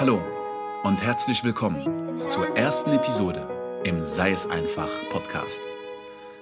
[0.00, 0.22] Hallo
[0.82, 3.46] und herzlich willkommen zur ersten Episode
[3.84, 5.60] im Sei es einfach Podcast.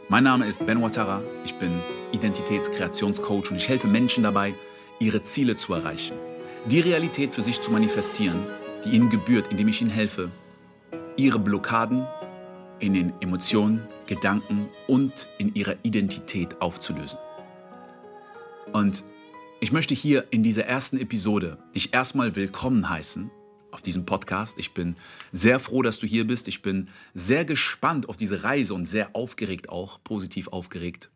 [0.08, 1.82] Mein Name ist Ben Watara, ich bin
[2.12, 4.54] Identitätskreationscoach und ich helfe Menschen dabei,
[5.00, 6.16] ihre Ziele zu erreichen,
[6.66, 8.46] die Realität für sich zu manifestieren,
[8.84, 10.30] die ihnen gebührt, indem ich ihnen helfe,
[11.16, 12.06] ihre Blockaden
[12.78, 17.18] in den Emotionen, Gedanken und in ihrer Identität aufzulösen.
[18.72, 19.02] Und
[19.58, 23.32] ich möchte hier in dieser ersten Episode dich erstmal willkommen heißen
[23.70, 24.58] auf diesem Podcast.
[24.58, 24.96] Ich bin
[25.32, 26.48] sehr froh, dass du hier bist.
[26.48, 31.10] Ich bin sehr gespannt auf diese Reise und sehr aufgeregt auch, positiv aufgeregt.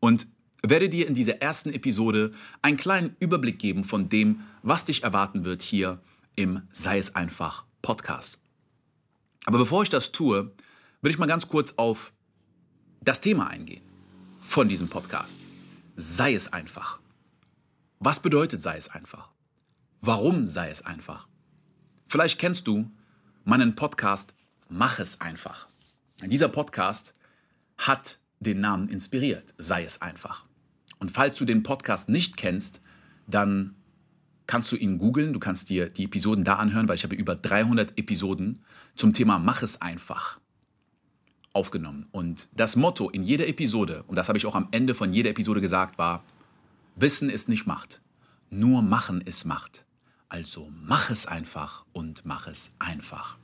[0.00, 0.26] Und
[0.62, 2.32] werde dir in dieser ersten Episode
[2.62, 6.00] einen kleinen Überblick geben von dem, was dich erwarten wird hier
[6.34, 8.38] im Sei es einfach Podcast.
[9.44, 10.52] Aber bevor ich das tue,
[11.02, 12.12] will ich mal ganz kurz auf
[13.00, 13.82] das Thema eingehen
[14.40, 15.40] von diesem Podcast.
[15.94, 16.98] Sei es einfach.
[18.00, 19.30] Was bedeutet sei es einfach?
[20.00, 21.28] Warum sei es einfach?
[22.08, 22.90] Vielleicht kennst du
[23.44, 24.32] meinen Podcast
[24.68, 25.68] Mach es einfach.
[26.22, 27.16] Dieser Podcast
[27.78, 30.44] hat den Namen inspiriert, sei es einfach.
[30.98, 32.80] Und falls du den Podcast nicht kennst,
[33.26, 33.76] dann
[34.46, 37.36] kannst du ihn googeln, du kannst dir die Episoden da anhören, weil ich habe über
[37.36, 40.40] 300 Episoden zum Thema Mach es einfach
[41.52, 42.06] aufgenommen.
[42.12, 45.30] Und das Motto in jeder Episode, und das habe ich auch am Ende von jeder
[45.30, 46.24] Episode gesagt, war,
[46.94, 48.00] Wissen ist nicht Macht,
[48.50, 49.85] nur Machen ist Macht.
[50.28, 53.38] Also mach es einfach und mach es einfach.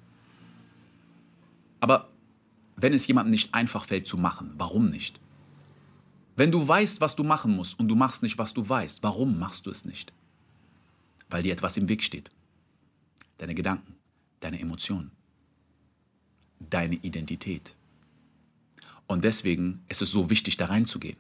[1.80, 2.10] Aber
[2.76, 5.20] wenn es jemandem nicht einfach fällt zu machen, warum nicht?
[6.36, 9.38] Wenn du weißt, was du machen musst und du machst nicht, was du weißt, warum
[9.38, 10.12] machst du es nicht?
[11.28, 12.30] Weil dir etwas im Weg steht.
[13.38, 13.96] Deine Gedanken,
[14.40, 15.10] deine Emotionen,
[16.58, 17.74] deine Identität.
[19.06, 21.16] Und deswegen ist es so wichtig, da reinzugehen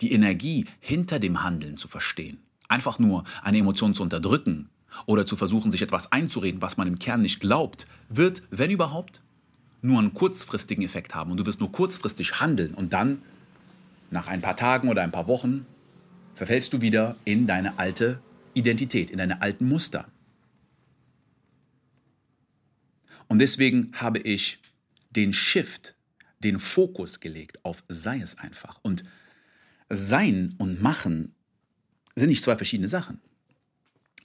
[0.00, 2.38] die Energie hinter dem Handeln zu verstehen.
[2.68, 4.68] Einfach nur eine Emotion zu unterdrücken
[5.06, 9.22] oder zu versuchen, sich etwas einzureden, was man im Kern nicht glaubt, wird, wenn überhaupt,
[9.82, 11.30] nur einen kurzfristigen Effekt haben.
[11.30, 13.22] Und du wirst nur kurzfristig handeln und dann,
[14.10, 15.66] nach ein paar Tagen oder ein paar Wochen,
[16.34, 18.20] verfällst du wieder in deine alte
[18.54, 20.06] Identität, in deine alten Muster.
[23.28, 24.60] Und deswegen habe ich
[25.10, 25.94] den Shift,
[26.40, 28.78] den Fokus gelegt auf sei es einfach.
[28.82, 29.04] Und
[29.88, 31.34] sein und Machen
[32.16, 33.20] sind nicht zwei verschiedene Sachen.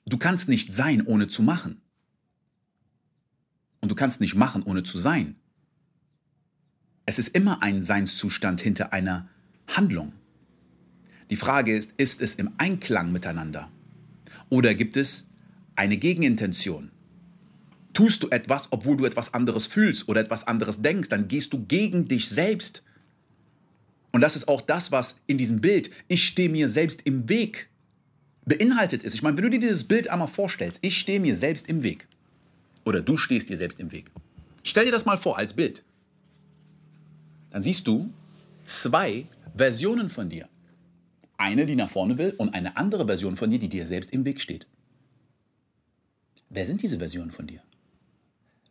[0.06, 1.81] Du kannst nicht sein, ohne zu machen.
[3.81, 5.35] Und du kannst nicht machen, ohne zu sein.
[7.06, 9.29] Es ist immer ein Seinszustand hinter einer
[9.68, 10.13] Handlung.
[11.29, 13.72] Die Frage ist, ist es im Einklang miteinander?
[14.50, 15.28] Oder gibt es
[15.75, 16.91] eine Gegenintention?
[17.94, 21.66] Tust du etwas, obwohl du etwas anderes fühlst oder etwas anderes denkst, dann gehst du
[21.66, 22.84] gegen dich selbst
[24.12, 27.69] und das ist auch das, was in diesem Bild, ich stehe mir selbst im Weg,
[28.46, 29.13] beinhaltet ist.
[29.13, 32.07] Ich meine, wenn du dir dieses Bild einmal vorstellst, ich stehe mir selbst im Weg.
[32.85, 34.12] Oder du stehst dir selbst im Weg.
[34.63, 35.84] Stell dir das mal vor als Bild.
[37.52, 38.12] Dann siehst du
[38.66, 39.25] zwei
[39.56, 40.47] Versionen von dir.
[41.38, 44.25] Eine, die nach vorne will und eine andere Version von dir, die dir selbst im
[44.25, 44.68] Weg steht.
[46.50, 47.62] Wer sind diese Versionen von dir?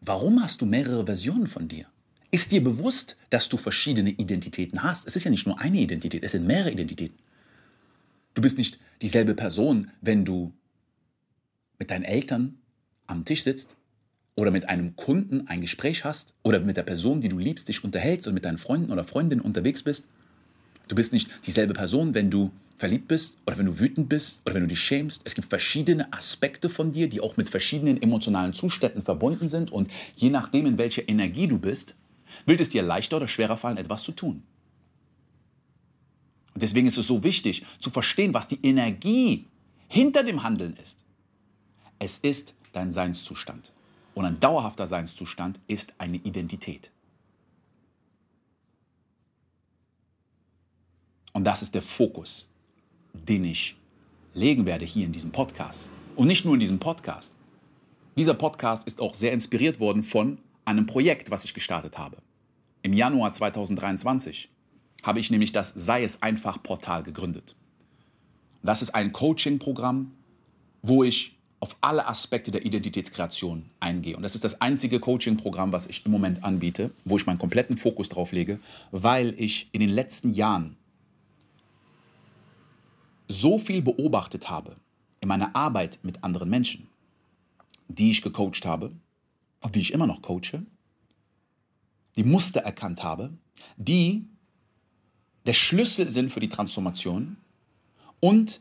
[0.00, 1.86] Warum hast du mehrere Versionen von dir?
[2.30, 5.06] Ist dir bewusst, dass du verschiedene Identitäten hast?
[5.06, 7.18] Es ist ja nicht nur eine Identität, es sind mehrere Identitäten.
[8.34, 10.52] Du bist nicht dieselbe Person, wenn du
[11.78, 12.58] mit deinen Eltern
[13.06, 13.76] am Tisch sitzt
[14.36, 17.82] oder mit einem Kunden ein Gespräch hast oder mit der Person, die du liebst, dich
[17.82, 20.08] unterhältst und mit deinen Freunden oder Freundinnen unterwegs bist.
[20.88, 24.54] Du bist nicht dieselbe Person, wenn du verliebt bist oder wenn du wütend bist oder
[24.54, 25.22] wenn du dich schämst.
[25.24, 29.90] Es gibt verschiedene Aspekte von dir, die auch mit verschiedenen emotionalen Zuständen verbunden sind und
[30.16, 31.96] je nachdem, in welcher Energie du bist,
[32.46, 34.42] wird es dir leichter oder schwerer fallen, etwas zu tun.
[36.60, 39.46] Deswegen ist es so wichtig zu verstehen, was die Energie
[39.88, 41.04] hinter dem Handeln ist.
[41.98, 43.72] Es ist dein Seinszustand.
[44.14, 46.90] Und ein dauerhafter Seinszustand ist eine Identität.
[51.32, 52.48] Und das ist der Fokus,
[53.12, 53.76] den ich
[54.34, 55.90] legen werde hier in diesem Podcast.
[56.16, 57.36] Und nicht nur in diesem Podcast.
[58.16, 62.18] Dieser Podcast ist auch sehr inspiriert worden von einem Projekt, was ich gestartet habe.
[62.82, 64.50] Im Januar 2023
[65.02, 67.54] habe ich nämlich das Sei es einfach Portal gegründet.
[68.62, 70.12] Das ist ein Coaching-Programm,
[70.82, 74.16] wo ich auf alle Aspekte der Identitätskreation eingehe.
[74.16, 77.76] Und das ist das einzige Coaching-Programm, was ich im Moment anbiete, wo ich meinen kompletten
[77.76, 78.58] Fokus drauf lege,
[78.90, 80.76] weil ich in den letzten Jahren
[83.28, 84.76] so viel beobachtet habe
[85.20, 86.88] in meiner Arbeit mit anderen Menschen,
[87.88, 88.92] die ich gecoacht habe,
[89.60, 90.64] und die ich immer noch coache,
[92.16, 93.30] die Muster erkannt habe,
[93.76, 94.24] die
[95.46, 97.36] der Schlüssel sind für die Transformation
[98.20, 98.60] und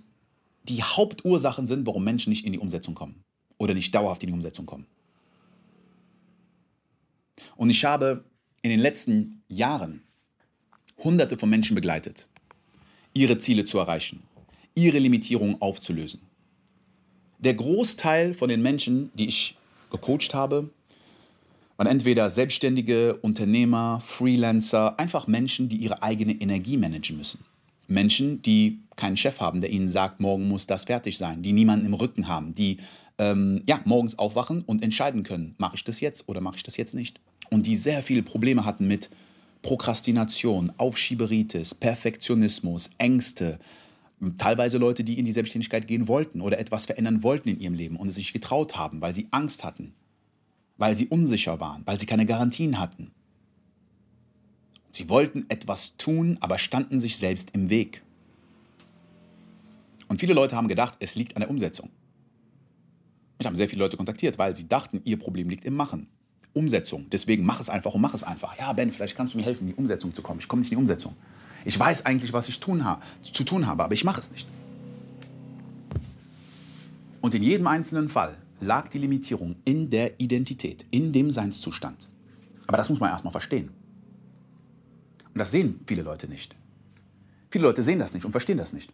[0.63, 3.23] die Hauptursachen sind, warum Menschen nicht in die Umsetzung kommen.
[3.61, 4.85] oder nicht dauerhaft in die Umsetzung kommen.
[7.57, 8.23] Und ich habe
[8.61, 10.01] in den letzten Jahren
[11.03, 12.29] Hunderte von Menschen begleitet,
[13.13, 14.23] ihre Ziele zu erreichen,
[14.75, 16.21] ihre Limitierungen aufzulösen.
[17.39, 19.57] Der Großteil von den Menschen, die ich
[19.91, 20.69] gecoacht habe,
[21.79, 27.39] waren entweder Selbstständige, Unternehmer, Freelancer, einfach Menschen, die ihre eigene Energie managen müssen.
[27.87, 31.85] Menschen, die keinen Chef haben, der ihnen sagt, morgen muss das fertig sein, die niemanden
[31.85, 32.79] im Rücken haben, die
[33.17, 36.75] ähm, ja, morgens aufwachen und entscheiden können, mache ich das jetzt oder mache ich das
[36.75, 37.21] jetzt nicht.
[37.49, 39.09] Und die sehr viele Probleme hatten mit
[39.61, 43.57] Prokrastination, Aufschieberitis, Perfektionismus, Ängste,
[44.37, 47.95] teilweise Leute, die in die Selbstständigkeit gehen wollten oder etwas verändern wollten in ihrem Leben
[47.95, 49.93] und es sich getraut haben, weil sie Angst hatten,
[50.79, 53.11] weil sie unsicher waren, weil sie keine Garantien hatten.
[54.91, 58.01] Sie wollten etwas tun, aber standen sich selbst im Weg.
[60.07, 61.89] Und viele Leute haben gedacht, es liegt an der Umsetzung.
[63.37, 66.07] Ich habe sehr viele Leute kontaktiert, weil sie dachten, ihr Problem liegt im Machen.
[66.53, 67.07] Umsetzung.
[67.11, 68.57] Deswegen mach es einfach und mach es einfach.
[68.57, 70.39] Ja, Ben, vielleicht kannst du mir helfen, in die Umsetzung zu kommen.
[70.39, 71.15] Ich komme nicht in die Umsetzung.
[71.65, 72.83] Ich weiß eigentlich, was ich tun
[73.21, 74.47] zu tun habe, aber ich mache es nicht.
[77.21, 82.09] Und in jedem einzelnen Fall lag die Limitierung in der Identität, in dem Seinszustand.
[82.67, 83.69] Aber das muss man erstmal verstehen.
[85.33, 86.55] Und das sehen viele Leute nicht.
[87.49, 88.91] Viele Leute sehen das nicht und verstehen das nicht.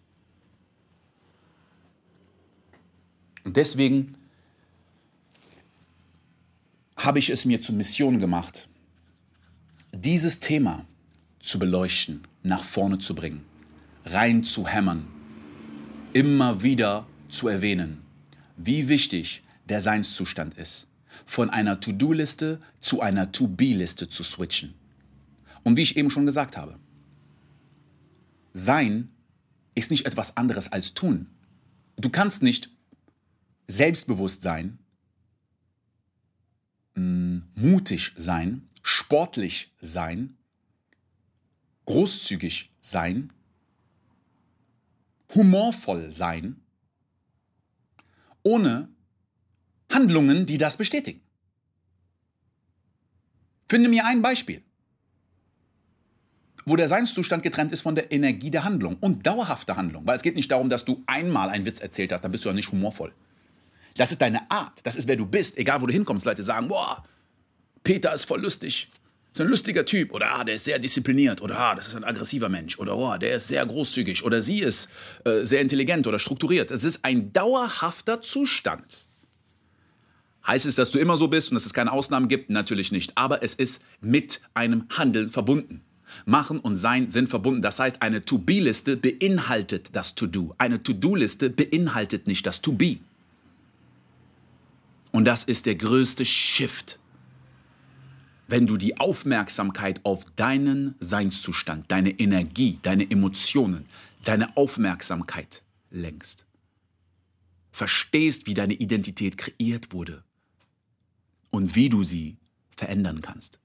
[3.44, 4.16] Und deswegen
[6.96, 8.68] habe ich es mir zur Mission gemacht,
[9.94, 10.86] dieses Thema
[11.40, 13.46] zu beleuchten, nach vorne zu bringen,
[14.06, 15.08] rein zu hämmern,
[16.14, 18.02] immer wieder zu erwähnen,
[18.58, 20.88] wie wichtig der Seinszustand ist,
[21.26, 24.74] von einer To-Do-Liste zu einer To-Be-Liste zu switchen.
[25.64, 26.78] Und wie ich eben schon gesagt habe,
[28.58, 29.10] Sein
[29.76, 31.28] ist nicht etwas anderes als tun.
[31.98, 32.70] Du kannst nicht
[33.68, 34.80] selbstbewusst sein,
[36.96, 40.38] mutig sein, sportlich sein,
[41.86, 43.34] großzügig sein,
[45.34, 46.62] humorvoll sein,
[48.42, 48.88] ohne
[49.92, 51.22] Handlungen, die das bestätigen.
[53.68, 54.62] Finde mir ein Beispiel,
[56.66, 60.06] wo der Seinszustand getrennt ist von der Energie der Handlung und dauerhafter Handlung.
[60.06, 62.50] Weil es geht nicht darum, dass du einmal einen Witz erzählt hast, dann bist du
[62.50, 63.14] ja nicht humorvoll.
[63.98, 66.26] Das ist deine Art, das ist wer du bist, egal wo du hinkommst.
[66.26, 67.04] Leute sagen, boah,
[67.84, 68.90] Peter ist voll lustig.
[69.32, 70.14] Ist ein lustiger Typ.
[70.14, 71.42] Oder ah, der ist sehr diszipliniert.
[71.42, 72.80] Oder ah, das ist ein aggressiver Mensch.
[72.80, 74.24] Oder oh, der ist sehr großzügig.
[74.24, 74.90] Oder sie ist
[75.26, 76.72] äh, sehr intelligent oder strukturiert.
[76.72, 79.08] Es ist ein dauerhafter Zustand.
[80.48, 82.50] Heißt es, dass du immer so bist und dass es keine Ausnahmen gibt?
[82.50, 83.18] Natürlich nicht.
[83.18, 85.82] Aber es ist mit einem Handeln verbunden.
[86.26, 87.62] Machen und Sein sind verbunden.
[87.62, 90.54] Das heißt, eine To-Be-Liste beinhaltet das To-Do.
[90.58, 92.98] Eine To-Do-Liste beinhaltet nicht das To-Be.
[95.12, 97.00] Und das ist der größte Shift
[98.48, 103.86] wenn du die Aufmerksamkeit auf deinen Seinszustand, deine Energie, deine Emotionen,
[104.24, 106.46] deine Aufmerksamkeit lenkst.
[107.72, 110.25] Verstehst, wie deine Identität kreiert wurde
[111.56, 112.38] und wie du sie
[112.76, 113.60] verändern kannst.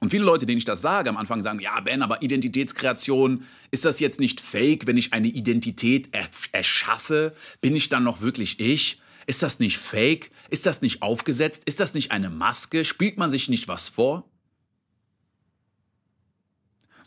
[0.00, 3.86] Und viele Leute, denen ich das sage, am Anfang sagen, ja, Ben, aber Identitätskreation, ist
[3.86, 6.14] das jetzt nicht fake, wenn ich eine Identität
[6.52, 7.34] erschaffe?
[7.62, 9.00] Bin ich dann noch wirklich ich?
[9.26, 10.30] Ist das nicht fake?
[10.50, 11.64] Ist das nicht aufgesetzt?
[11.64, 12.84] Ist das nicht eine Maske?
[12.84, 14.30] Spielt man sich nicht was vor?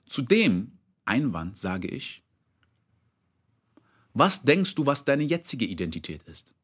[0.07, 2.23] Zu dem Einwand sage ich,
[4.15, 6.55] was denkst du, was deine jetzige Identität ist?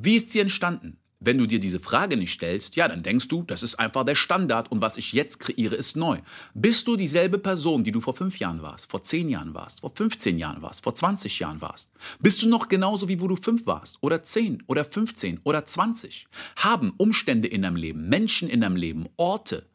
[0.00, 0.96] Wie ist sie entstanden?
[1.20, 4.14] Wenn du dir diese Frage nicht stellst, ja, dann denkst du, das ist einfach der
[4.14, 6.20] Standard und was ich jetzt kreiere, ist neu.
[6.54, 9.90] Bist du dieselbe Person, die du vor fünf Jahren warst, vor zehn Jahren warst, vor
[9.92, 11.90] 15 Jahren warst, vor 20 Jahren warst?
[12.20, 16.28] Bist du noch genauso wie wo du fünf warst oder zehn oder 15 oder 20?
[16.54, 19.66] Haben Umstände in deinem Leben, Menschen in deinem Leben, Orte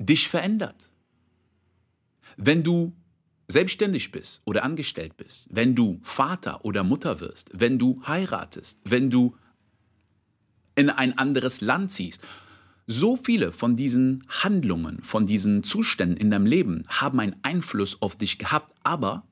[0.00, 0.90] dich verändert?
[2.36, 2.92] Wenn du
[3.48, 9.10] selbstständig bist oder angestellt bist, wenn du Vater oder Mutter wirst, wenn du heiratest, wenn
[9.10, 9.36] du
[10.74, 12.22] in ein anderes Land ziehst.
[12.86, 18.16] So viele von diesen Handlungen, von diesen Zuständen in deinem Leben haben einen Einfluss auf
[18.16, 19.26] dich gehabt, aber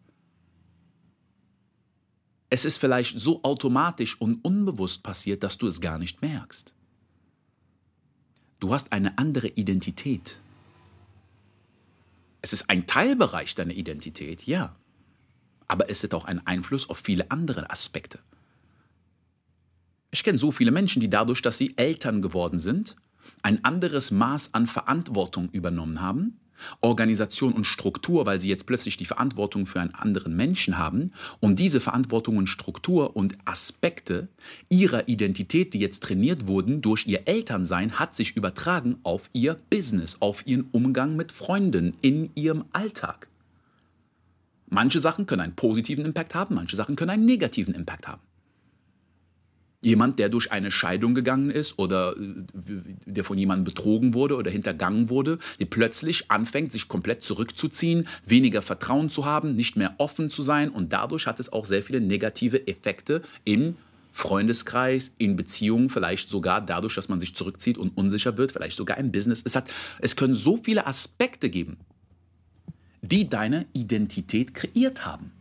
[2.49, 6.75] es ist vielleicht so automatisch und unbewusst passiert, dass du es gar nicht merkst.
[8.61, 10.39] Du hast eine andere Identität.
[12.43, 14.77] Es ist ein Teilbereich deiner Identität, ja.
[15.69, 18.19] Aber es hat auch einen Einfluss auf viele andere Aspekte.
[20.11, 22.97] Ich kenne so viele Menschen, die dadurch, dass sie Eltern geworden sind,
[23.43, 26.41] ein anderes Maß an Verantwortung übernommen haben,
[26.81, 31.59] Organisation und Struktur, weil sie jetzt plötzlich die Verantwortung für einen anderen Menschen haben und
[31.59, 34.29] diese Verantwortung und Struktur und Aspekte
[34.69, 40.19] ihrer Identität, die jetzt trainiert wurden durch ihr Elternsein, hat sich übertragen auf ihr Business,
[40.21, 43.29] auf ihren Umgang mit Freunden in ihrem Alltag.
[44.69, 48.23] Manche Sachen können einen positiven Impact haben, manche Sachen können einen negativen Impact haben.
[49.83, 52.45] Jemand, der durch eine Scheidung gegangen ist oder äh,
[53.05, 58.63] der von jemandem betrogen wurde oder hintergangen wurde, der plötzlich anfängt, sich komplett zurückzuziehen, weniger
[58.63, 62.01] Vertrauen zu haben, nicht mehr offen zu sein und dadurch hat es auch sehr viele
[62.01, 63.75] negative Effekte im
[64.13, 68.99] Freundeskreis, in Beziehungen, vielleicht sogar dadurch, dass man sich zurückzieht und unsicher wird, vielleicht sogar
[68.99, 69.43] im Business.
[69.45, 69.69] Es, hat,
[70.01, 71.79] es können so viele Aspekte geben,
[73.01, 75.33] die deine Identität kreiert haben.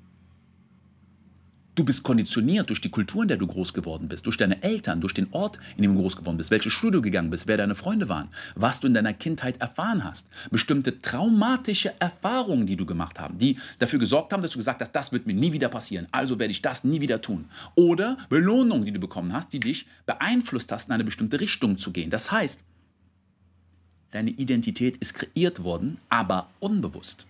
[1.82, 5.02] Du bist konditioniert durch die Kultur, in der du groß geworden bist, durch deine Eltern,
[5.02, 7.58] durch den Ort, in dem du groß geworden bist, welche Schule du gegangen bist, wer
[7.58, 12.86] deine Freunde waren, was du in deiner Kindheit erfahren hast, bestimmte traumatische Erfahrungen, die du
[12.86, 15.70] gemacht hast, die dafür gesorgt haben, dass du gesagt hast, das wird mir nie wieder
[15.70, 17.46] passieren, also werde ich das nie wieder tun.
[17.74, 21.92] Oder Belohnungen, die du bekommen hast, die dich beeinflusst hast, in eine bestimmte Richtung zu
[21.92, 22.12] gehen.
[22.12, 22.60] Das heißt,
[24.12, 27.26] deine Identität ist kreiert worden, aber unbewusst.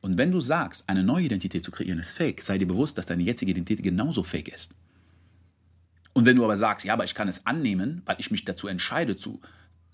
[0.00, 3.06] Und wenn du sagst, eine neue Identität zu kreieren ist fake, sei dir bewusst, dass
[3.06, 4.74] deine jetzige Identität genauso fake ist.
[6.12, 8.66] Und wenn du aber sagst, ja, aber ich kann es annehmen, weil ich mich dazu
[8.66, 9.40] entscheide, zu,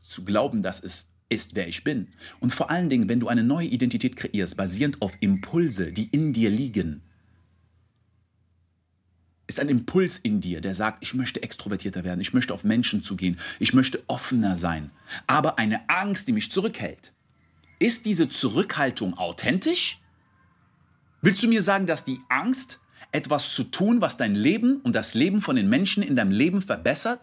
[0.02, 2.08] zu glauben, dass es ist, wer ich bin.
[2.40, 6.32] Und vor allen Dingen, wenn du eine neue Identität kreierst, basierend auf Impulse, die in
[6.32, 7.02] dir liegen,
[9.48, 13.02] ist ein Impuls in dir, der sagt, ich möchte extrovertierter werden, ich möchte auf Menschen
[13.02, 14.90] zugehen, ich möchte offener sein,
[15.26, 17.12] aber eine Angst, die mich zurückhält.
[17.78, 20.00] Ist diese Zurückhaltung authentisch?
[21.22, 22.80] Willst du mir sagen, dass die Angst,
[23.12, 26.62] etwas zu tun, was dein Leben und das Leben von den Menschen in deinem Leben
[26.62, 27.20] verbessert,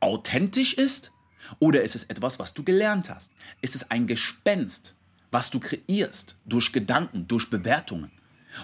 [0.00, 1.12] authentisch ist?
[1.58, 3.32] Oder ist es etwas, was du gelernt hast?
[3.60, 4.94] Ist es ein Gespenst,
[5.30, 8.10] was du kreierst durch Gedanken, durch Bewertungen?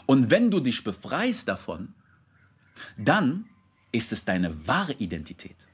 [0.06, 1.94] Und wenn du dich befreist davon,
[2.96, 3.46] dann
[3.92, 5.68] ist es deine wahre Identität.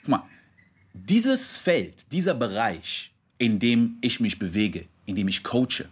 [0.00, 0.28] Guck mal,
[0.92, 5.88] dieses Feld, dieser Bereich, in dem ich mich bewege, in dem ich coache,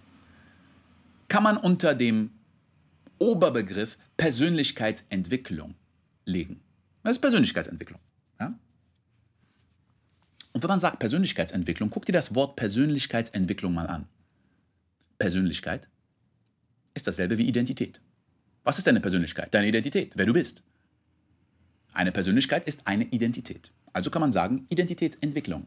[1.29, 2.31] kann man unter dem
[3.19, 5.75] Oberbegriff Persönlichkeitsentwicklung
[6.25, 6.61] legen.
[7.03, 8.01] Das ist Persönlichkeitsentwicklung.
[8.41, 8.59] Ja?
[10.53, 14.07] Und wenn man sagt Persönlichkeitsentwicklung, guck dir das Wort Persönlichkeitsentwicklung mal an.
[15.19, 15.89] Persönlichkeit
[16.95, 18.01] ist dasselbe wie Identität.
[18.63, 19.53] Was ist deine Persönlichkeit?
[19.53, 20.63] Deine Identität, wer du bist.
[21.93, 23.71] Eine Persönlichkeit ist eine Identität.
[23.93, 25.67] Also kann man sagen Identitätsentwicklung.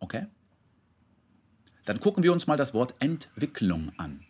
[0.00, 0.26] Okay?
[1.84, 4.24] Dann gucken wir uns mal das Wort Entwicklung an.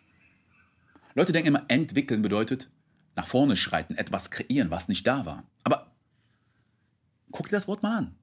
[1.13, 2.69] Leute denken immer, entwickeln bedeutet
[3.15, 5.43] nach vorne schreiten, etwas kreieren, was nicht da war.
[5.63, 5.85] Aber
[7.31, 8.15] guck dir das Wort mal an.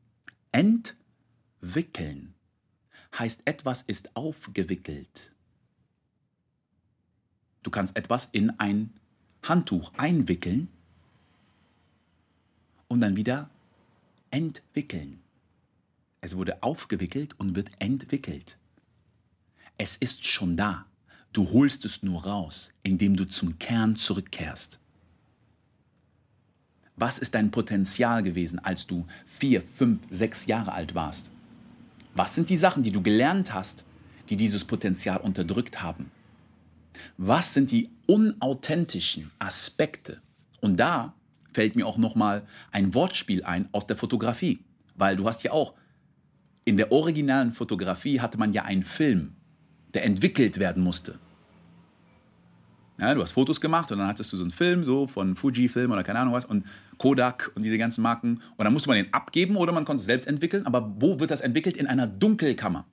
[0.52, 2.34] Entwickeln
[3.18, 5.32] heißt, etwas ist aufgewickelt.
[7.62, 8.94] Du kannst etwas in ein
[9.42, 10.68] Handtuch einwickeln
[12.88, 13.50] und dann wieder
[14.30, 15.20] entwickeln.
[16.26, 18.59] Es wurde aufgewickelt und wird entwickelt.
[19.78, 20.85] Es ist schon da.
[21.33, 24.80] Du holst es nur raus, indem du zum Kern zurückkehrst.
[26.97, 31.30] Was ist dein Potenzial gewesen, als du vier, fünf, sechs Jahre alt warst?
[32.16, 33.85] Was sind die Sachen, die du gelernt hast,
[34.28, 36.11] die dieses Potenzial unterdrückt haben?
[37.18, 40.21] Was sind die unauthentischen Aspekte?
[40.61, 41.14] Und da
[41.52, 44.59] fällt mir auch noch mal ein Wortspiel ein aus der Fotografie,
[44.97, 45.75] weil du hast ja auch
[46.66, 49.37] in der originalen Fotografie hatte man ja einen Film,
[49.94, 51.18] der entwickelt werden musste.
[52.99, 55.92] Ja, du hast Fotos gemacht und dann hattest du so einen Film, so von Fujifilm
[55.92, 56.66] oder keine Ahnung was und
[56.99, 58.40] Kodak und diese ganzen Marken.
[58.56, 60.66] Und dann musste man den abgeben oder man konnte es selbst entwickeln.
[60.66, 61.76] Aber wo wird das entwickelt?
[61.76, 62.85] In einer Dunkelkammer.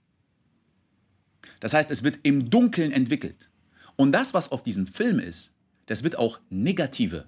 [1.60, 3.50] Das heißt, es wird im Dunkeln entwickelt.
[3.96, 5.54] Und das, was auf diesem Film ist,
[5.88, 7.26] das wird auch negative,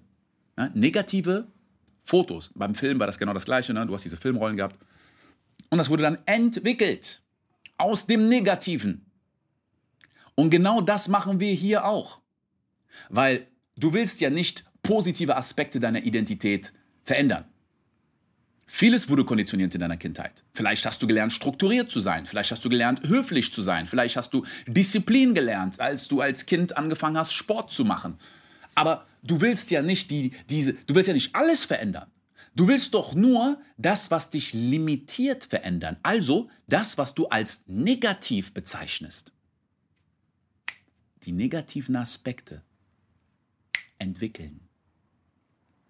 [0.58, 1.48] ja, negative
[2.04, 2.52] Fotos.
[2.54, 3.74] Beim Film war das genau das Gleiche.
[3.74, 3.88] Ne?
[3.88, 4.78] Du hast diese Filmrollen gehabt.
[5.69, 7.22] Und das wurde dann entwickelt
[7.77, 9.05] aus dem Negativen.
[10.36, 12.19] Und genau das machen wir hier auch.
[13.10, 17.45] Weil du willst ja nicht positive Aspekte deiner Identität verändern.
[18.67, 20.43] Vieles wurde konditioniert in deiner Kindheit.
[20.53, 22.25] Vielleicht hast du gelernt, strukturiert zu sein.
[22.25, 23.86] Vielleicht hast du gelernt, höflich zu sein.
[23.86, 28.17] Vielleicht hast du Disziplin gelernt, als du als Kind angefangen hast, Sport zu machen.
[28.74, 32.12] Aber du willst ja nicht die, diese, du willst ja nicht alles verändern.
[32.56, 35.98] Du willst doch nur das, was dich limitiert, verändern.
[36.04, 39.34] Also das, was du als negativ bezeichnest.
[41.24, 42.62] Die negativen Aspekte
[44.00, 44.62] entwickeln.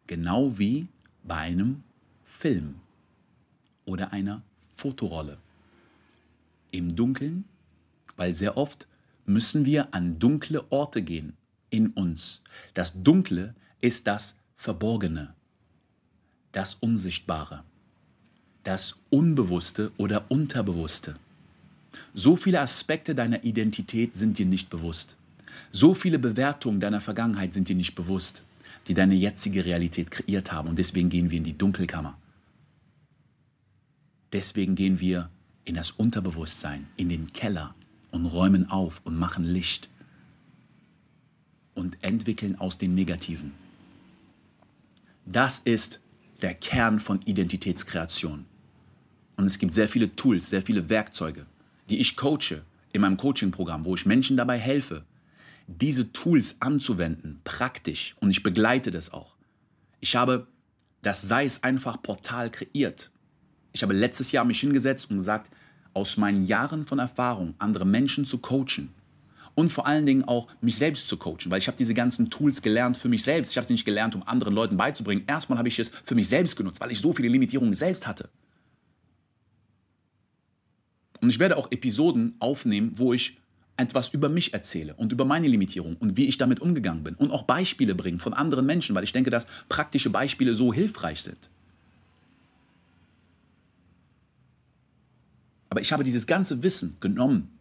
[0.08, 0.88] Genau wie
[1.24, 1.84] bei einem
[2.24, 2.82] Film.
[3.86, 4.42] oder einer
[4.74, 5.38] Fotorolle.
[6.72, 7.46] Im Dunkeln,
[8.18, 8.88] weil sehr oft
[9.26, 11.38] müssen wir an dunkle Orte gehen
[11.70, 12.42] in uns.
[12.74, 15.36] Das Dunkle ist das Verborgene,
[16.56, 17.64] das Unsichtbare,
[18.64, 21.18] das Unbewusste oder Unterbewusste.
[22.14, 25.18] So viele Aspekte deiner Identität sind dir nicht bewusst.
[25.72, 28.44] So viele Bewertungen deiner Vergangenheit sind dir nicht bewusst,
[28.88, 30.70] die deine jetzige Realität kreiert haben.
[30.70, 32.18] Und deswegen gehen wir in die Dunkelkammer.
[34.32, 35.30] Deswegen gehen wir
[35.66, 37.76] in das Unterbewusstsein, in den Keller
[38.12, 39.90] und räumen auf und machen Licht
[41.74, 43.52] und entwickeln aus dem Negativen.
[45.26, 46.00] Das ist
[46.42, 48.46] der Kern von Identitätskreation.
[49.38, 51.46] Und es gibt sehr viele Tools, sehr viele Werkzeuge,
[51.90, 52.64] die ich coache
[52.94, 55.04] in meinem Coaching-Programm, wo ich Menschen dabei helfe,
[55.68, 58.16] diese Tools anzuwenden, praktisch.
[58.20, 59.36] Und ich begleite das auch.
[60.00, 60.48] Ich habe
[61.02, 63.12] das Sei es einfach Portal kreiert.
[63.74, 65.52] Ich habe letztes Jahr mich hingesetzt und gesagt,
[65.94, 68.94] aus meinen Jahren von Erfahrung, andere Menschen zu coachen
[69.56, 72.62] und vor allen Dingen auch mich selbst zu coachen, weil ich habe diese ganzen Tools
[72.62, 73.52] gelernt für mich selbst.
[73.52, 75.24] Ich habe sie nicht gelernt, um anderen Leuten beizubringen.
[75.28, 78.30] Erstmal habe ich es für mich selbst genutzt, weil ich so viele Limitierungen selbst hatte.
[81.22, 83.38] Und ich werde auch Episoden aufnehmen, wo ich
[83.78, 87.32] etwas über mich erzähle und über meine Limitierung und wie ich damit umgegangen bin und
[87.32, 91.50] auch Beispiele bringen von anderen Menschen, weil ich denke, dass praktische Beispiele so hilfreich sind.
[95.70, 97.55] Aber ich habe dieses ganze Wissen genommen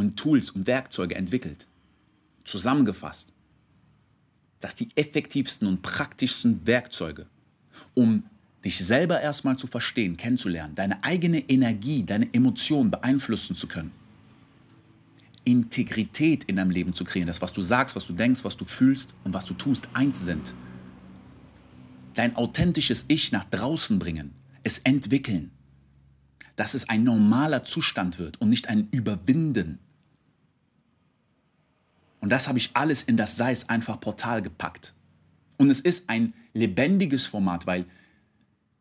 [0.00, 1.66] und Tools und Werkzeuge entwickelt,
[2.44, 3.32] zusammengefasst,
[4.60, 7.26] dass die effektivsten und praktischsten Werkzeuge,
[7.94, 8.24] um
[8.64, 13.92] dich selber erstmal zu verstehen, kennenzulernen, deine eigene Energie, deine Emotionen beeinflussen zu können,
[15.44, 18.64] Integrität in deinem Leben zu kreieren, das, was du sagst, was du denkst, was du
[18.64, 20.54] fühlst und was du tust, eins sind.
[22.14, 25.50] Dein authentisches Ich nach draußen bringen, es entwickeln,
[26.56, 29.78] dass es ein normaler Zustand wird und nicht ein Überwinden.
[32.20, 34.92] Und das habe ich alles in das Sei es einfach Portal gepackt.
[35.56, 37.86] Und es ist ein lebendiges Format, weil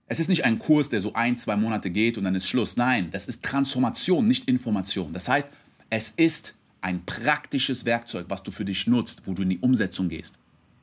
[0.08, 2.78] es ist nicht ein Kurs, der so ein, zwei Monate geht und dann ist Schluss.
[2.78, 5.14] Nein, das ist Transformation, nicht Information.
[5.14, 5.50] Das heißt,
[5.90, 10.10] es ist ein praktisches Werkzeug, was du für dich nutzt, wo du in die Umsetzung
[10.10, 10.36] gehst.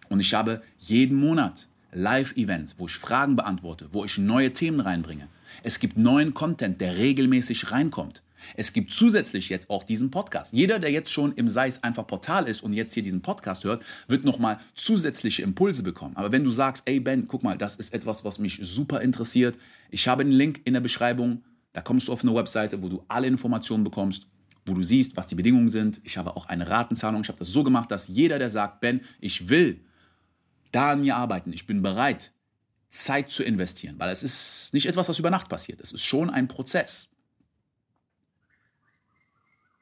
[0.09, 5.29] Und ich habe jeden Monat Live-Events, wo ich Fragen beantworte, wo ich neue Themen reinbringe.
[5.63, 8.23] Es gibt neuen Content, der regelmäßig reinkommt.
[8.55, 10.53] Es gibt zusätzlich jetzt auch diesen Podcast.
[10.53, 13.85] Jeder, der jetzt schon im Seis einfach Portal ist und jetzt hier diesen Podcast hört,
[14.09, 16.17] wird nochmal zusätzliche Impulse bekommen.
[16.17, 19.57] Aber wenn du sagst, ey Ben, guck mal, das ist etwas, was mich super interessiert.
[19.91, 21.45] Ich habe einen Link in der Beschreibung.
[21.73, 24.27] Da kommst du auf eine Webseite, wo du alle Informationen bekommst,
[24.65, 26.01] wo du siehst, was die Bedingungen sind.
[26.05, 27.23] Ich habe auch eine Ratenzahlung.
[27.23, 29.81] Ich habe das so gemacht, dass jeder, der sagt, Ben, ich will
[30.73, 32.33] da an mir arbeiten, ich bin bereit,
[32.91, 35.81] Zeit zu investieren, weil es ist nicht etwas, was über Nacht passiert.
[35.81, 37.09] Es ist schon ein Prozess.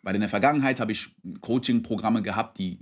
[0.05, 2.79] Weil in der Vergangenheit habe ich Coaching-Programme gehabt, die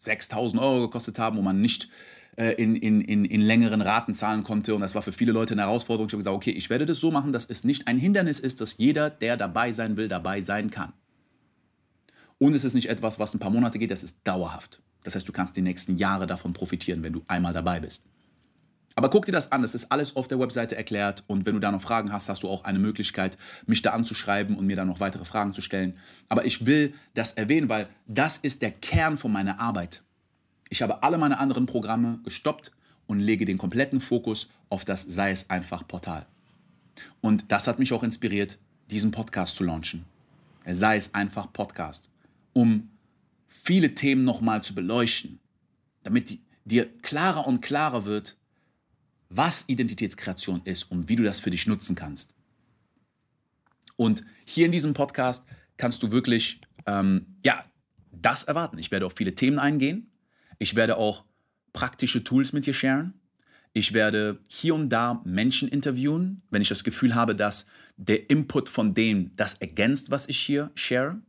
[0.00, 1.88] 6000 Euro gekostet haben, wo man nicht
[2.36, 4.74] äh, in, in, in, in längeren Raten zahlen konnte.
[4.74, 6.08] Und das war für viele Leute eine Herausforderung.
[6.08, 8.60] Ich habe gesagt, okay, ich werde das so machen, dass es nicht ein Hindernis ist,
[8.60, 10.92] dass jeder, der dabei sein will, dabei sein kann.
[12.38, 14.82] Und es ist nicht etwas, was ein paar Monate geht, das ist dauerhaft.
[15.04, 18.04] Das heißt, du kannst die nächsten Jahre davon profitieren, wenn du einmal dabei bist.
[18.94, 21.60] Aber guck dir das an, das ist alles auf der Webseite erklärt und wenn du
[21.60, 24.88] da noch Fragen hast, hast du auch eine Möglichkeit, mich da anzuschreiben und mir dann
[24.88, 25.96] noch weitere Fragen zu stellen.
[26.28, 30.02] Aber ich will das erwähnen, weil das ist der Kern von meiner Arbeit.
[30.68, 32.72] Ich habe alle meine anderen Programme gestoppt
[33.06, 36.26] und lege den kompletten Fokus auf das Sei es einfach Portal.
[37.20, 38.58] Und das hat mich auch inspiriert,
[38.90, 40.04] diesen Podcast zu launchen.
[40.66, 42.08] Sei es einfach Podcast,
[42.52, 42.90] um
[43.48, 45.40] viele Themen nochmal zu beleuchten,
[46.02, 48.36] damit dir klarer und klarer wird,
[49.34, 52.34] was Identitätskreation ist und wie du das für dich nutzen kannst.
[53.96, 55.44] Und hier in diesem Podcast
[55.76, 57.64] kannst du wirklich ähm, ja,
[58.10, 58.78] das erwarten.
[58.78, 60.10] Ich werde auf viele Themen eingehen.
[60.58, 61.24] Ich werde auch
[61.72, 63.14] praktische Tools mit dir sharen.
[63.74, 67.66] Ich werde hier und da Menschen interviewen, wenn ich das Gefühl habe, dass
[67.96, 71.20] der Input von denen das ergänzt, was ich hier share.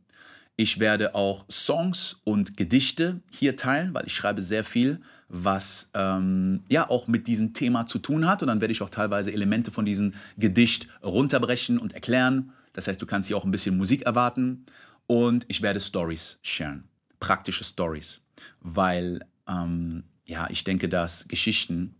[0.56, 5.00] Ich werde auch Songs und Gedichte hier teilen, weil ich schreibe sehr viel,
[5.34, 8.42] was ähm, ja auch mit diesem Thema zu tun hat.
[8.42, 12.52] Und dann werde ich auch teilweise Elemente von diesem Gedicht runterbrechen und erklären.
[12.72, 14.64] Das heißt, du kannst hier auch ein bisschen Musik erwarten.
[15.06, 16.84] Und ich werde Stories sharen,
[17.18, 18.20] praktische Stories,
[18.60, 21.96] weil ähm, ja, ich denke, dass Geschichten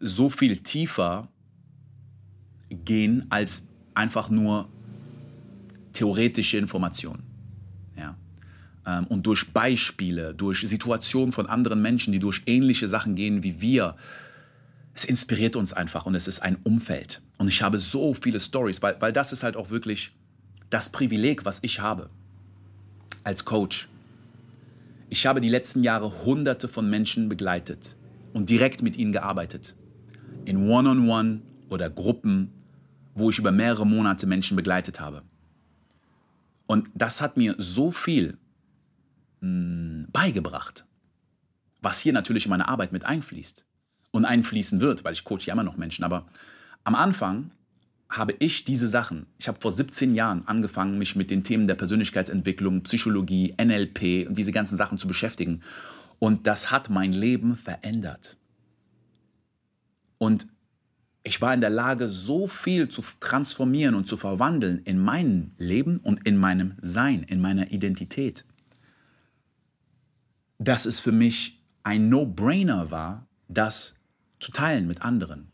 [0.00, 1.28] so viel tiefer
[2.70, 4.68] gehen als einfach nur
[5.92, 7.27] theoretische Informationen.
[8.88, 13.60] Ähm, und durch Beispiele, durch Situationen von anderen Menschen, die durch ähnliche Sachen gehen wie
[13.60, 13.94] wir,
[14.94, 17.20] es inspiriert uns einfach und es ist ein Umfeld.
[17.36, 20.12] Und ich habe so viele Stories, weil, weil das ist halt auch wirklich
[20.70, 22.10] das Privileg, was ich habe
[23.22, 23.88] als Coach.
[25.10, 27.96] Ich habe die letzten Jahre hunderte von Menschen begleitet
[28.32, 29.76] und direkt mit ihnen gearbeitet.
[30.46, 32.50] In One-on-One -on -One oder Gruppen,
[33.14, 35.22] wo ich über mehrere Monate Menschen begleitet habe.
[36.66, 38.36] Und das hat mir so viel
[39.40, 40.84] mh, beigebracht,
[41.82, 43.64] was hier natürlich in meine Arbeit mit einfließt
[44.10, 46.04] und einfließen wird, weil ich coache ja immer noch Menschen.
[46.04, 46.26] Aber
[46.84, 47.50] am Anfang
[48.08, 51.74] habe ich diese Sachen, ich habe vor 17 Jahren angefangen, mich mit den Themen der
[51.74, 55.60] Persönlichkeitsentwicklung, Psychologie, NLP und diese ganzen Sachen zu beschäftigen.
[56.18, 58.38] Und das hat mein Leben verändert.
[60.16, 60.46] Und
[61.22, 65.98] ich war in der Lage, so viel zu transformieren und zu verwandeln in meinem Leben
[65.98, 68.44] und in meinem Sein, in meiner Identität,
[70.58, 73.96] dass es für mich ein No-Brainer war, das
[74.40, 75.50] zu teilen mit anderen.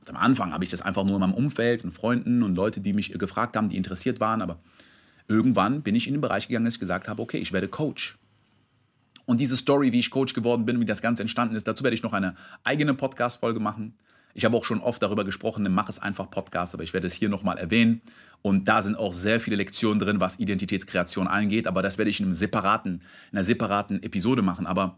[0.00, 2.80] Und am Anfang habe ich das einfach nur in meinem Umfeld und Freunden und Leute,
[2.80, 4.58] die mich gefragt haben, die interessiert waren, aber
[5.28, 8.18] irgendwann bin ich in den Bereich gegangen, dass ich gesagt habe, okay, ich werde Coach.
[9.26, 11.94] Und diese Story, wie ich Coach geworden bin, wie das Ganze entstanden ist, dazu werde
[11.94, 13.94] ich noch eine eigene Podcast-Folge machen.
[14.34, 17.06] Ich habe auch schon oft darüber gesprochen im Mach es einfach Podcast, aber ich werde
[17.06, 18.02] es hier nochmal erwähnen.
[18.42, 22.20] Und da sind auch sehr viele Lektionen drin, was Identitätskreation angeht, aber das werde ich
[22.20, 24.66] in, einem separaten, in einer separaten Episode machen.
[24.66, 24.96] Aber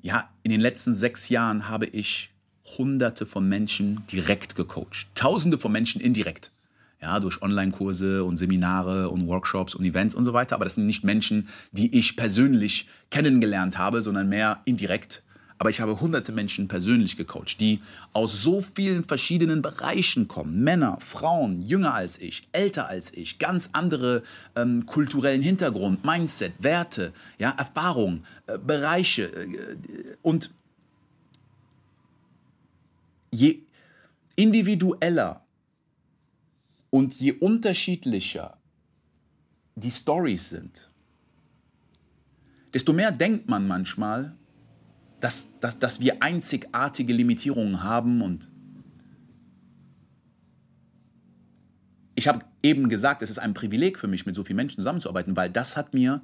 [0.00, 2.30] ja, in den letzten sechs Jahren habe ich
[2.78, 6.52] Hunderte von Menschen direkt gecoacht, Tausende von Menschen indirekt.
[7.00, 10.54] Ja, durch Online-Kurse und Seminare und Workshops und Events und so weiter.
[10.54, 15.24] Aber das sind nicht Menschen, die ich persönlich kennengelernt habe, sondern mehr indirekt
[15.62, 17.80] aber ich habe hunderte Menschen persönlich gecoacht, die
[18.12, 20.64] aus so vielen verschiedenen Bereichen kommen.
[20.64, 24.24] Männer, Frauen, jünger als ich, älter als ich, ganz andere
[24.56, 29.26] ähm, kulturellen Hintergrund, Mindset, Werte, ja, Erfahrung, äh, Bereiche.
[29.26, 29.76] Äh,
[30.22, 30.52] und
[33.30, 33.60] je
[34.34, 35.46] individueller
[36.90, 38.56] und je unterschiedlicher
[39.76, 40.90] die Stories sind,
[42.74, 44.34] desto mehr denkt man manchmal,
[45.22, 48.50] dass, dass, dass wir einzigartige Limitierungen haben und
[52.14, 55.36] ich habe eben gesagt, es ist ein Privileg für mich, mit so vielen Menschen zusammenzuarbeiten,
[55.36, 56.20] weil das hat mir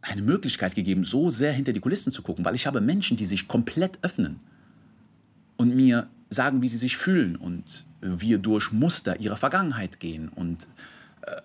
[0.00, 3.26] eine Möglichkeit gegeben, so sehr hinter die Kulissen zu gucken, weil ich habe Menschen, die
[3.26, 4.38] sich komplett öffnen
[5.56, 10.68] und mir sagen, wie sie sich fühlen und wir durch Muster ihrer Vergangenheit gehen und
[11.22, 11.40] äh,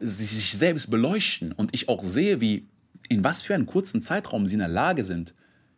[0.00, 1.52] sie sich selbst beleuchten.
[1.52, 2.66] Und ich auch sehe, wie
[3.08, 5.34] in was für einen kurzen Zeitraum sie in der Lage sind,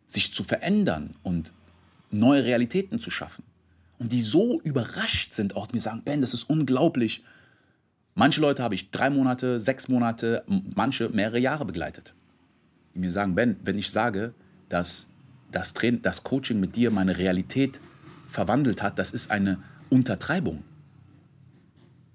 [0.09, 1.53] sich zu verändern und
[2.11, 3.43] neue Realitäten zu schaffen.
[3.99, 7.23] Und die so überrascht sind, auch mir sagen, Ben, das ist unglaublich.
[8.15, 10.43] Manche Leute habe ich drei Monate, sechs Monate,
[10.75, 12.13] manche mehrere Jahre begleitet.
[12.95, 14.33] Die mir sagen, Ben, wenn ich sage,
[14.67, 15.09] dass
[15.51, 17.79] das, Train das Coaching mit dir meine Realität
[18.27, 20.63] verwandelt hat, das ist eine Untertreibung.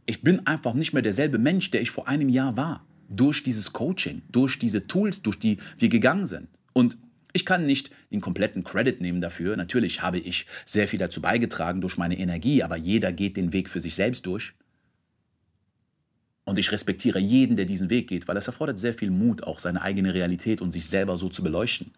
[0.07, 2.85] Ich bin einfach nicht mehr derselbe Mensch, der ich vor einem Jahr war.
[3.09, 6.49] Durch dieses Coaching, durch diese Tools, durch die wir gegangen sind.
[6.73, 6.97] Und
[7.35, 9.57] ich kann nicht den kompletten Credit nehmen dafür.
[9.57, 13.69] Natürlich habe ich sehr viel dazu beigetragen durch meine Energie, aber jeder geht den Weg
[13.69, 14.55] für sich selbst durch.
[16.45, 19.59] Und ich respektiere jeden, der diesen Weg geht, weil es erfordert sehr viel Mut, auch
[19.59, 21.91] seine eigene Realität und sich selber so zu beleuchten.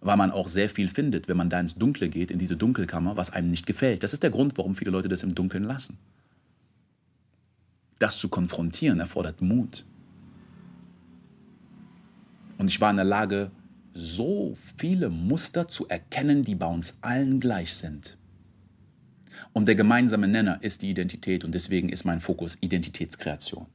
[0.00, 3.16] Weil man auch sehr viel findet, wenn man da ins Dunkle geht, in diese Dunkelkammer,
[3.16, 4.02] was einem nicht gefällt.
[4.02, 5.96] Das ist der Grund, warum viele Leute das im Dunkeln lassen.
[7.98, 9.84] Das zu konfrontieren erfordert Mut.
[12.58, 13.50] Und ich war in der Lage,
[13.92, 18.16] so viele Muster zu erkennen, die bei uns allen gleich sind.
[19.52, 23.66] Und der gemeinsame Nenner ist die Identität und deswegen ist mein Fokus Identitätskreation.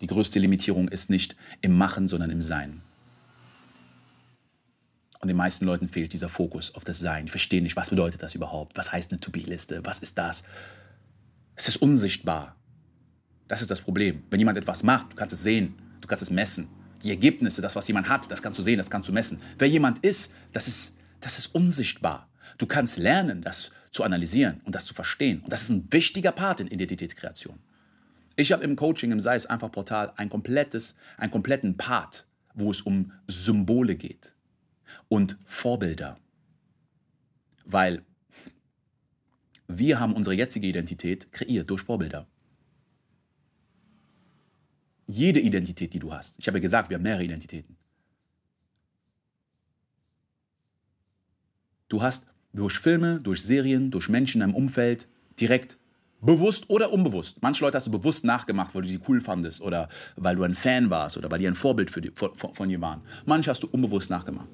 [0.00, 2.82] Die größte Limitierung ist nicht im Machen, sondern im Sein.
[5.20, 7.26] Und den meisten Leuten fehlt dieser Fokus auf das Sein.
[7.26, 8.76] Die verstehen nicht, was bedeutet das überhaupt?
[8.76, 9.84] Was heißt eine To-Be-Liste?
[9.84, 10.44] Was ist das?
[11.56, 12.54] Es ist unsichtbar.
[13.48, 14.22] Das ist das Problem.
[14.30, 16.68] Wenn jemand etwas macht, du kannst es sehen, du kannst es messen
[17.02, 19.40] die Ergebnisse, das, was jemand hat, das kannst du sehen, das kannst du messen.
[19.58, 22.28] Wer jemand ist, das ist, das ist unsichtbar.
[22.58, 25.40] Du kannst lernen, das zu analysieren und das zu verstehen.
[25.40, 27.58] Und das ist ein wichtiger Part in Identitätskreation.
[28.36, 32.70] Ich habe im Coaching, im Sei es einfach Portal, ein komplettes, einen kompletten Part, wo
[32.70, 34.34] es um Symbole geht
[35.08, 36.18] und Vorbilder.
[37.64, 38.02] Weil
[39.66, 42.26] wir haben unsere jetzige Identität kreiert durch Vorbilder
[45.08, 46.36] jede Identität, die du hast.
[46.38, 47.76] Ich habe ja gesagt, wir haben mehrere Identitäten.
[51.88, 55.08] Du hast durch Filme, durch Serien, durch Menschen in deinem Umfeld
[55.40, 55.78] direkt
[56.20, 57.38] bewusst oder unbewusst.
[57.40, 60.54] Manche Leute hast du bewusst nachgemacht, weil du sie cool fandest oder weil du ein
[60.54, 63.00] Fan warst oder weil die ein Vorbild für die, von, von dir waren.
[63.24, 64.48] Manche hast du unbewusst nachgemacht.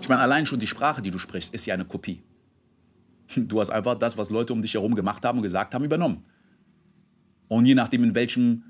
[0.00, 2.22] Ich meine, allein schon die Sprache, die du sprichst, ist ja eine Kopie.
[3.36, 6.24] Du hast einfach das, was Leute um dich herum gemacht haben und gesagt haben, übernommen.
[7.50, 8.62] Und je nachdem, in welchem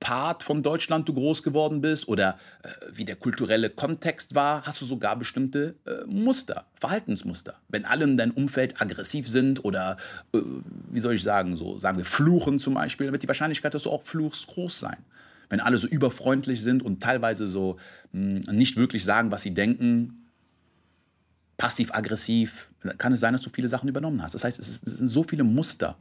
[0.00, 4.80] Part von Deutschland du groß geworden bist oder äh, wie der kulturelle Kontext war, hast
[4.80, 7.54] du sogar bestimmte äh, Muster, Verhaltensmuster.
[7.68, 9.98] Wenn alle in deinem Umfeld aggressiv sind oder,
[10.34, 10.40] äh,
[10.90, 13.84] wie soll ich sagen, so sagen wir fluchen zum Beispiel, dann wird die Wahrscheinlichkeit, dass
[13.84, 14.96] du auch fluchst, groß sein.
[15.48, 17.76] Wenn alle so überfreundlich sind und teilweise so
[18.10, 20.26] mh, hm, nicht wirklich sagen, was sie denken,
[21.56, 22.68] passiv-aggressiv,
[22.98, 24.34] kann es sein, dass du viele Sachen übernommen hast.
[24.34, 25.96] Das heißt, es, es sind so viele Muster,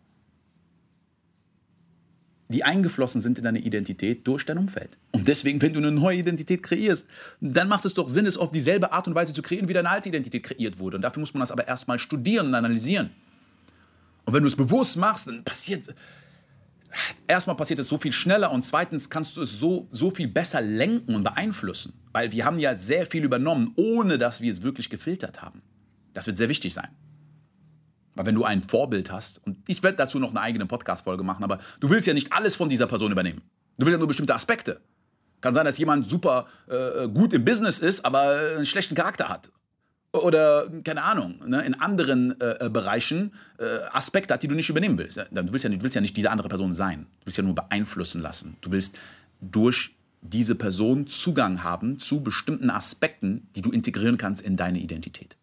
[2.53, 4.97] die eingeflossen sind in deine Identität durch dein Umfeld.
[5.11, 7.07] Und deswegen, wenn du eine neue Identität kreierst,
[7.41, 9.89] dann macht es doch Sinn, es auf dieselbe Art und Weise zu kreieren, wie deine
[9.89, 10.97] alte Identität kreiert wurde.
[10.97, 13.09] Und dafür muss man das aber erstmal studieren und analysieren.
[14.25, 15.93] Und wenn du es bewusst machst, dann passiert,
[17.27, 20.61] erstmal passiert es so viel schneller und zweitens kannst du es so, so viel besser
[20.61, 21.93] lenken und beeinflussen.
[22.11, 25.61] Weil wir haben ja sehr viel übernommen, ohne dass wir es wirklich gefiltert haben.
[26.13, 26.89] Das wird sehr wichtig sein.
[28.15, 31.43] Weil wenn du ein Vorbild hast, und ich werde dazu noch eine eigene Podcast-Folge machen,
[31.43, 33.41] aber du willst ja nicht alles von dieser Person übernehmen.
[33.78, 34.80] Du willst ja nur bestimmte Aspekte.
[35.41, 39.52] Kann sein, dass jemand super äh, gut im Business ist, aber einen schlechten Charakter hat.
[40.13, 44.97] Oder, keine Ahnung, ne, in anderen äh, Bereichen äh, Aspekte hat, die du nicht übernehmen
[44.99, 45.17] willst.
[45.17, 47.08] Du willst, ja, du willst ja nicht diese andere Person sein.
[47.21, 48.56] Du willst ja nur beeinflussen lassen.
[48.62, 48.95] Du willst
[49.41, 55.36] durch diese Person Zugang haben zu bestimmten Aspekten, die du integrieren kannst in deine Identität.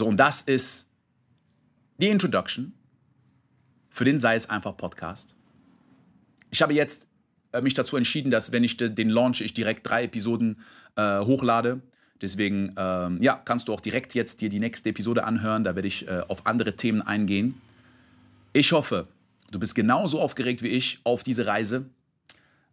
[0.00, 0.88] So, und das ist
[1.98, 2.72] die Introduction
[3.90, 5.36] für den Sei es einfach Podcast.
[6.50, 7.06] Ich habe jetzt
[7.52, 10.56] äh, mich dazu entschieden, dass wenn ich den launch, ich direkt drei Episoden
[10.96, 11.82] äh, hochlade.
[12.22, 15.64] Deswegen, ähm, ja, kannst du auch direkt jetzt dir die nächste Episode anhören.
[15.64, 17.60] Da werde ich äh, auf andere Themen eingehen.
[18.54, 19.06] Ich hoffe,
[19.50, 21.84] du bist genauso aufgeregt wie ich auf diese Reise.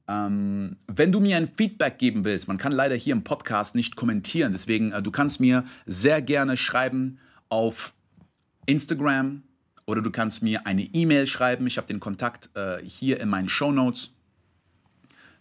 [0.08, 3.96] Ähm, wenn du mir ein Feedback geben willst, man kann leider hier im Podcast nicht
[3.96, 7.94] kommentieren, deswegen äh, du kannst mir sehr gerne schreiben auf
[8.66, 9.44] Instagram
[9.86, 11.66] oder du kannst mir eine E-Mail schreiben.
[11.68, 14.12] Ich habe den Kontakt äh, hier in meinen Show Notes.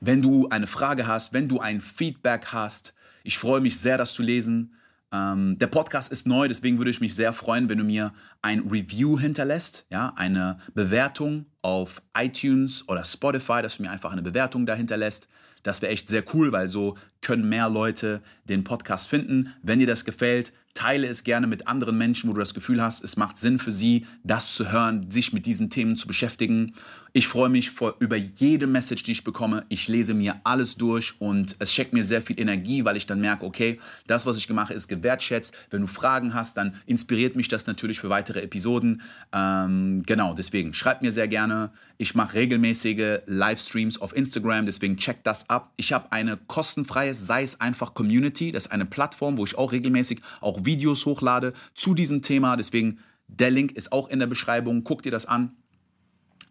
[0.00, 4.14] Wenn du eine Frage hast, wenn du ein Feedback hast, ich freue mich sehr, das
[4.14, 4.75] zu lesen.
[5.12, 8.60] Ähm, der Podcast ist neu, deswegen würde ich mich sehr freuen, wenn du mir ein
[8.60, 14.66] Review hinterlässt, ja, eine Bewertung auf iTunes oder Spotify, dass du mir einfach eine Bewertung
[14.66, 15.28] dahinter lässt.
[15.62, 19.52] Das wäre echt sehr cool, weil so können mehr Leute den Podcast finden.
[19.62, 23.02] Wenn dir das gefällt, teile es gerne mit anderen Menschen, wo du das Gefühl hast,
[23.02, 26.74] es macht Sinn für sie, das zu hören, sich mit diesen Themen zu beschäftigen.
[27.16, 29.64] Ich freue mich vor, über jede Message, die ich bekomme.
[29.70, 33.22] Ich lese mir alles durch und es schenkt mir sehr viel Energie, weil ich dann
[33.22, 35.56] merke, okay, das, was ich gemacht habe, ist gewertschätzt.
[35.70, 39.00] Wenn du Fragen hast, dann inspiriert mich das natürlich für weitere Episoden.
[39.32, 41.70] Ähm, genau, deswegen schreib mir sehr gerne.
[41.96, 45.72] Ich mache regelmäßige Livestreams auf Instagram, deswegen check das ab.
[45.76, 48.52] Ich habe eine kostenfreie, sei es einfach Community.
[48.52, 52.58] Das ist eine Plattform, wo ich auch regelmäßig auch Videos hochlade zu diesem Thema.
[52.58, 54.84] Deswegen der Link ist auch in der Beschreibung.
[54.84, 55.56] Guck dir das an.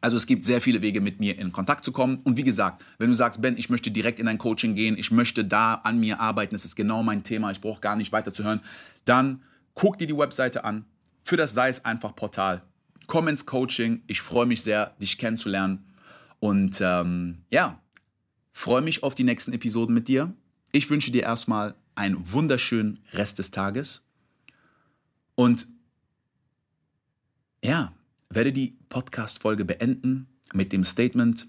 [0.05, 2.19] Also es gibt sehr viele Wege, mit mir in Kontakt zu kommen.
[2.25, 5.09] Und wie gesagt, wenn du sagst, Ben, ich möchte direkt in ein Coaching gehen, ich
[5.09, 8.31] möchte da an mir arbeiten, das ist genau mein Thema, ich brauche gar nicht weiter
[8.31, 8.61] zu hören,
[9.05, 9.41] dann
[9.73, 10.85] guck dir die Webseite an
[11.23, 12.61] für das Sei es einfach Portal.
[13.07, 14.03] Komm ins Coaching.
[14.05, 15.83] Ich freue mich sehr, dich kennenzulernen.
[16.39, 17.81] Und ähm, ja,
[18.53, 20.31] freue mich auf die nächsten Episoden mit dir.
[20.71, 24.03] Ich wünsche dir erstmal einen wunderschönen Rest des Tages.
[25.33, 25.65] Und
[27.63, 27.91] ja,
[28.29, 31.47] werde die Podcast-Folge beenden mit dem Statement,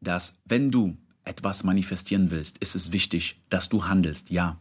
[0.00, 4.60] dass wenn du etwas manifestieren willst, ist es wichtig, dass du handelst, ja.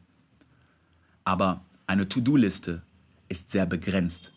[1.24, 2.84] Aber eine To-Do-Liste
[3.30, 4.34] ist sehr begrenzt,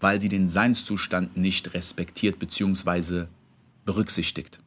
[0.00, 3.26] weil sie den Seinszustand nicht respektiert bzw.
[3.84, 4.60] berücksichtigt.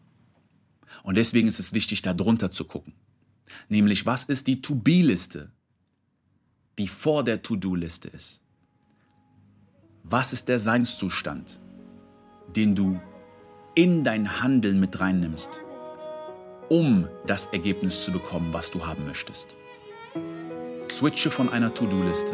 [1.04, 2.94] Und deswegen ist es wichtig, da drunter zu gucken.
[3.68, 5.52] Nämlich, was ist die To-Be-Liste,
[6.78, 8.42] die vor der To-Do-Liste ist?
[10.06, 11.62] Was ist der Seinszustand,
[12.54, 13.00] den du
[13.74, 15.62] in dein Handeln mit reinnimmst,
[16.68, 19.56] um das Ergebnis zu bekommen, was du haben möchtest?
[20.90, 22.34] Switche von einer To-Do-Liste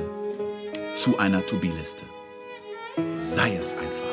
[0.96, 2.06] zu einer To-Be-Liste.
[3.16, 4.09] Sei es einfach.